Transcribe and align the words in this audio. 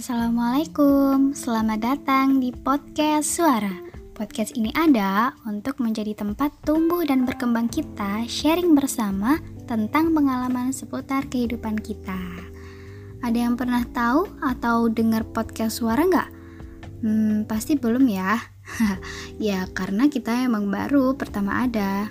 Assalamualaikum. 0.00 1.36
Selamat 1.36 1.84
datang 1.84 2.40
di 2.40 2.56
podcast 2.56 3.36
Suara. 3.36 3.68
Podcast 4.16 4.56
ini 4.56 4.72
ada 4.72 5.36
untuk 5.44 5.76
menjadi 5.76 6.16
tempat 6.16 6.56
tumbuh 6.64 7.04
dan 7.04 7.28
berkembang 7.28 7.68
kita, 7.68 8.24
sharing 8.24 8.72
bersama 8.72 9.36
tentang 9.68 10.16
pengalaman 10.16 10.72
seputar 10.72 11.28
kehidupan 11.28 11.76
kita. 11.84 12.16
Ada 13.20 13.44
yang 13.44 13.60
pernah 13.60 13.84
tahu 13.92 14.24
atau 14.40 14.88
dengar 14.88 15.28
podcast 15.28 15.84
Suara 15.84 16.00
nggak? 16.00 16.30
Hmm, 17.04 17.44
pasti 17.44 17.76
belum 17.76 18.08
ya. 18.08 18.40
ya, 19.36 19.68
karena 19.76 20.08
kita 20.08 20.48
emang 20.48 20.72
baru 20.72 21.12
pertama 21.12 21.68
ada. 21.68 22.08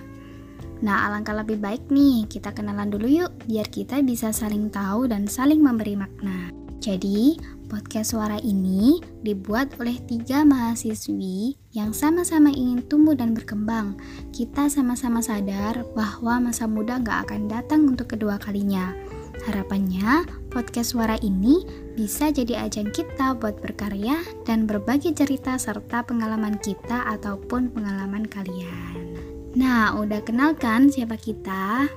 Nah, 0.78 1.10
alangkah 1.10 1.34
lebih 1.34 1.58
baik 1.58 1.90
nih 1.90 2.30
kita 2.30 2.54
kenalan 2.54 2.86
dulu 2.86 3.10
yuk, 3.10 3.34
biar 3.50 3.66
kita 3.66 3.98
bisa 4.06 4.30
saling 4.30 4.70
tahu 4.70 5.10
dan 5.10 5.26
saling 5.26 5.58
memberi 5.58 5.98
makna. 5.98 6.59
Jadi, 6.80 7.36
podcast 7.68 8.16
suara 8.16 8.40
ini 8.40 9.04
dibuat 9.20 9.76
oleh 9.76 10.00
tiga 10.08 10.48
mahasiswi 10.48 11.52
yang 11.76 11.92
sama-sama 11.92 12.48
ingin 12.48 12.80
tumbuh 12.88 13.12
dan 13.12 13.36
berkembang. 13.36 14.00
Kita 14.32 14.72
sama-sama 14.72 15.20
sadar 15.20 15.84
bahwa 15.92 16.48
masa 16.48 16.64
muda 16.64 16.96
gak 16.96 17.28
akan 17.28 17.52
datang 17.52 17.84
untuk 17.84 18.16
kedua 18.16 18.40
kalinya. 18.40 18.96
Harapannya, 19.44 20.24
podcast 20.48 20.96
suara 20.96 21.20
ini 21.20 21.68
bisa 22.00 22.32
jadi 22.32 22.64
ajang 22.64 22.96
kita 22.96 23.36
buat 23.36 23.60
berkarya 23.60 24.16
dan 24.48 24.64
berbagi 24.64 25.12
cerita 25.12 25.60
serta 25.60 26.08
pengalaman 26.08 26.56
kita 26.64 27.12
ataupun 27.12 27.76
pengalaman 27.76 28.24
kalian. 28.24 29.20
Nah, 29.52 30.00
udah 30.00 30.24
kenal 30.24 30.56
kan 30.56 30.88
siapa 30.88 31.20
kita? 31.20 31.92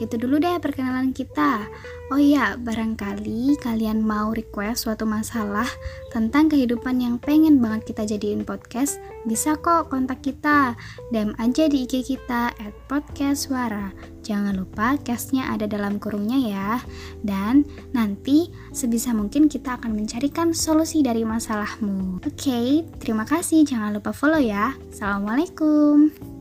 Itu 0.00 0.16
dulu 0.16 0.40
deh 0.40 0.56
perkenalan 0.56 1.12
kita. 1.12 1.68
Oh 2.10 2.18
iya, 2.18 2.58
barangkali 2.58 3.60
kalian 3.60 4.02
mau 4.02 4.32
request 4.34 4.88
suatu 4.88 5.06
masalah 5.06 5.68
tentang 6.10 6.50
kehidupan 6.50 6.98
yang 6.98 7.22
pengen 7.22 7.62
banget 7.62 7.94
kita 7.94 8.16
jadiin 8.16 8.42
podcast, 8.42 8.98
bisa 9.28 9.54
kok 9.60 9.92
kontak 9.92 10.24
kita. 10.24 10.74
DM 11.14 11.36
aja 11.38 11.68
di 11.70 11.86
IG 11.86 12.16
kita 12.16 12.50
at 12.50 12.74
podcast 12.90 13.46
suara. 13.46 13.94
Jangan 14.26 14.58
lupa 14.58 14.98
castnya 15.04 15.52
ada 15.52 15.70
dalam 15.70 16.02
kurungnya 16.02 16.38
ya. 16.40 16.68
Dan 17.22 17.62
nanti 17.94 18.50
sebisa 18.74 19.12
mungkin 19.12 19.46
kita 19.46 19.78
akan 19.78 19.94
mencarikan 19.94 20.50
solusi 20.56 21.04
dari 21.04 21.22
masalahmu. 21.22 22.24
Oke, 22.24 22.34
okay, 22.34 22.68
terima 22.98 23.28
kasih. 23.28 23.62
Jangan 23.62 23.94
lupa 23.94 24.10
follow 24.10 24.40
ya. 24.40 24.74
Assalamualaikum. 24.90 26.39